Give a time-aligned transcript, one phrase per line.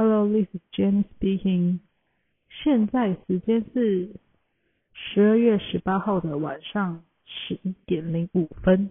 [0.00, 1.80] Hello, this is Jenny speaking.
[2.62, 4.14] 现在时间是
[4.92, 8.90] 十二月十八号的晚上十一点零五分。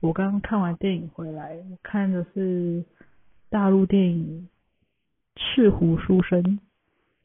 [0.00, 2.84] 我刚刚看完电影回来，我看的是
[3.48, 4.50] 大陆电影
[5.40, 6.42] 《赤狐书生》，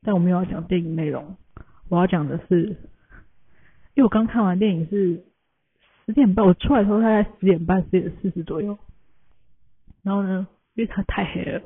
[0.02, 1.36] 但我没有要讲电影内容。
[1.90, 2.62] 我要讲的是，
[3.94, 5.22] 因为我刚看完电影是
[6.06, 8.80] 十点半，我出来的时候大概十点半、十点四十左右。
[10.02, 11.62] 然后呢，因为它太黑了。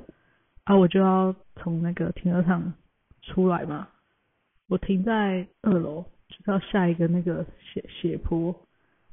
[0.69, 2.75] 啊，我就要从那个停车场
[3.23, 3.87] 出来嘛，
[4.67, 8.55] 我停在二楼，就是要下一个那个斜斜坡，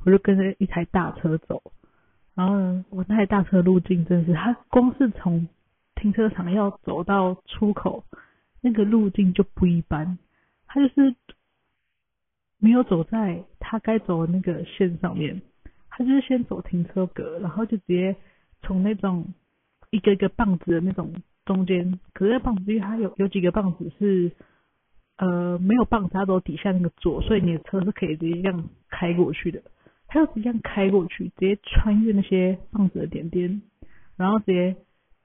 [0.05, 1.63] 我就跟着一台大车走，
[2.35, 5.49] 然后呢，我那台大车路径真是，它光是从
[5.95, 8.05] 停车场要走到出口，
[8.61, 10.19] 那个路径就不一般，
[10.67, 11.17] 它就是
[12.59, 15.41] 没有走在它该走的那个线上面，
[15.89, 18.15] 它就是先走停车格，然后就直接
[18.61, 19.33] 从那种
[19.89, 21.15] 一个一个棒子的那种。
[21.47, 24.33] 中间，可是棒子因为它有有几个棒子是，
[25.17, 29.63] 呃，没有棒子，它都底下那个座，所以你的车是可以直接这样开过去的。
[30.09, 33.63] 它就直接这样开过去，直接穿越那些棒子的点点，
[34.17, 34.77] 然后直接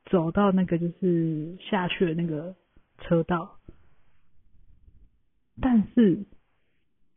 [0.05, 2.55] 走到那个就是下去的那个
[2.99, 3.57] 车道。
[5.59, 6.25] 但是，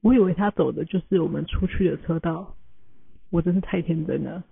[0.02, 2.56] 我以为他走的就是我们出去的车道，
[3.30, 4.44] 我真是太天真了。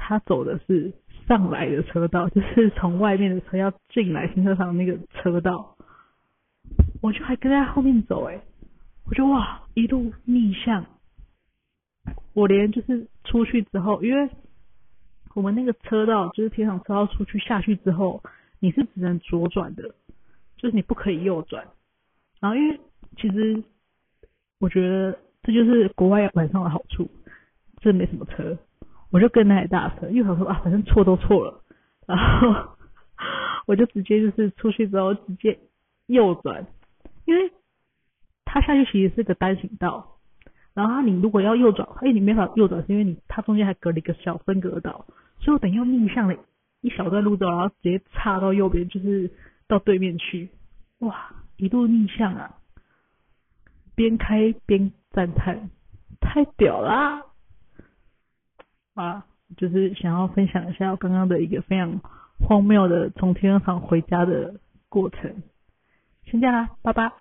[0.00, 0.92] 他走的是
[1.28, 5.76] 上来的车道，就是从外面的车要进来停车场那个车道，
[7.02, 8.40] 我就还跟在后面走，诶，
[9.06, 10.86] 我就哇一路逆向，
[12.32, 14.28] 我连就是出去之后，因为
[15.34, 18.22] 我们那个车道就是停车场车道出去下去之后，
[18.58, 19.94] 你是只能左转的，
[20.56, 21.68] 就是你不可以右转。
[22.40, 22.80] 然后因为
[23.16, 23.62] 其实
[24.58, 27.08] 我觉得这就是国外晚上的好处，
[27.80, 28.58] 这没什么车。
[29.10, 31.62] 我就跟那台大车，因为我说啊，反正错都错了，
[32.06, 32.76] 然后
[33.66, 35.58] 我就直接就是出去之后直接
[36.06, 36.66] 右转，
[37.24, 37.52] 因为
[38.44, 40.16] 它下去其实是个单行道，
[40.74, 45.04] 然后你如果要右转，哎，你没法右转，是因为你它中间还隔了一个小分隔岛，
[45.40, 46.36] 所以我等于又逆向了
[46.80, 49.30] 一小段路之后，然后直接插到右边，就是
[49.66, 50.48] 到对面去，
[51.00, 52.54] 哇，一路逆向啊，
[53.94, 55.68] 边开边赞叹，
[56.20, 57.22] 太屌啦！
[59.00, 62.00] 啊，就是想要分享一下我刚刚的一个非常
[62.38, 65.42] 荒谬的从停车场回家的过程。
[66.24, 67.19] 先这样啦，拜拜。